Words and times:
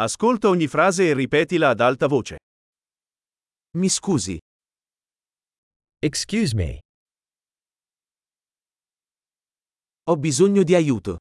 Ascolta 0.00 0.48
ogni 0.48 0.68
frase 0.68 1.08
e 1.08 1.12
ripetila 1.12 1.70
ad 1.70 1.80
alta 1.80 2.06
voce. 2.06 2.36
Mi 3.78 3.88
scusi, 3.88 4.38
Excuse 6.00 6.54
me. 6.54 6.78
ho 10.08 10.16
bisogno 10.16 10.62
di 10.62 10.74
aiuto. 10.76 11.16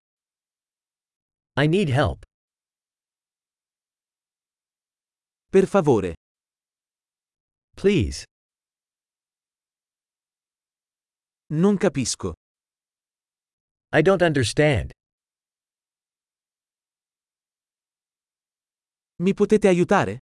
I 1.59 1.67
need 1.67 1.89
help. 1.89 2.21
Per 5.49 5.65
favore, 5.67 6.13
Please. 7.73 8.25
non 11.53 11.77
capisco. 11.77 12.33
I 13.93 14.01
don't 14.03 14.21
understand. 14.21 14.91
Mi 19.19 19.33
potete 19.33 19.67
aiutare? 19.67 20.19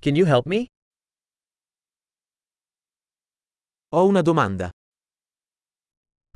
Can 0.00 0.14
you 0.14 0.26
help 0.26 0.46
me? 0.46 0.66
Ho 3.90 4.06
una 4.06 4.22
domanda. 4.22 4.70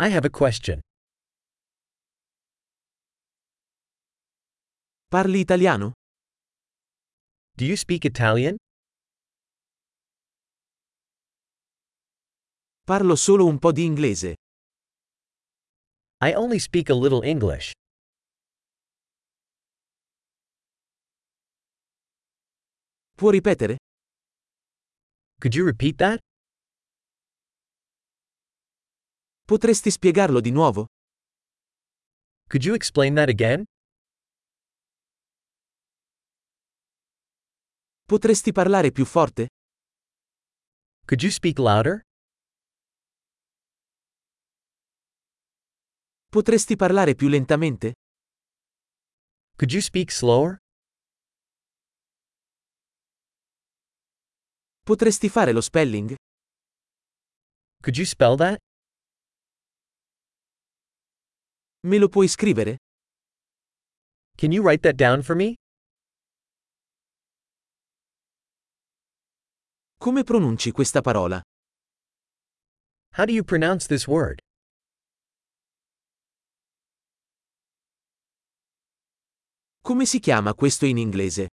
I 0.02 0.09
have 0.11 0.27
a 0.27 0.30
question. 0.30 0.80
Parli 5.09 5.38
italiano? 5.38 5.92
Do 7.55 7.64
you 7.64 7.77
speak 7.77 8.05
Italian? 8.05 8.56
Parlo 12.84 13.14
solo 13.16 13.47
un 13.47 13.59
po' 13.59 13.70
di 13.73 13.84
inglese. 13.84 14.34
I 16.20 16.34
only 16.34 16.59
speak 16.59 16.91
a 16.91 16.95
little 16.95 17.23
English. 17.23 17.73
Può 23.16 23.30
ripetere? 23.30 23.77
Could 25.41 25.55
you 25.55 25.64
repeat 25.64 25.97
that? 25.97 26.19
Potresti 29.47 29.91
spiegarlo 29.91 30.41
di 30.41 30.50
nuovo? 30.50 30.84
Could 32.48 32.64
you 32.64 32.75
explain 32.75 33.14
that 33.14 33.31
again? 33.31 33.64
Potresti 38.05 38.53
parlare 38.53 38.92
più 38.92 39.06
forte? 39.06 39.47
Could 41.06 41.22
you 41.22 41.31
speak 41.31 41.59
louder? 41.59 42.00
Potresti 46.28 46.77
parlare 46.77 47.14
più 47.14 47.28
lentamente? 47.28 47.94
Could 49.56 49.72
you 49.72 49.81
speak 49.81 50.11
slower? 50.12 50.59
Potresti 54.87 55.29
fare 55.29 55.51
lo 55.51 55.61
spelling? 55.61 56.15
Could 57.83 57.97
you 57.97 58.05
spell 58.06 58.37
that? 58.37 58.56
Me 61.89 61.98
lo 61.98 62.09
puoi 62.09 62.28
scrivere? 62.28 62.77
Can 64.37 64.53
you 64.53 64.62
write 64.62 64.83
that 64.83 64.95
down 64.95 65.23
for 65.23 65.34
me? 65.34 65.56
Come 69.98 70.23
pronunci 70.23 70.70
questa 70.70 71.00
parola? 71.00 71.41
How 73.15 73.25
do 73.25 73.33
you 73.33 73.43
pronounce 73.43 73.89
this 73.89 74.06
word? 74.06 74.39
Come 79.83 80.06
si 80.06 80.21
chiama 80.21 80.55
questo 80.55 80.87
in 80.87 80.98
inglese? 80.98 81.48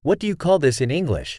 What 0.00 0.18
do 0.18 0.26
you 0.26 0.34
call 0.34 0.58
this 0.58 0.80
in 0.80 0.90
English? 0.90 1.38